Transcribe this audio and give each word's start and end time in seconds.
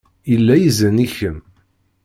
Yella 0.31 0.53
izen 0.59 1.03
i 1.05 1.07
kemm. 1.15 1.39